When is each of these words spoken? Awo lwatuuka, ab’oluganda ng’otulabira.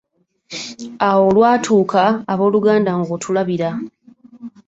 Awo 1.07 1.25
lwatuuka, 1.35 2.03
ab’oluganda 2.31 2.91
ng’otulabira. 2.99 3.69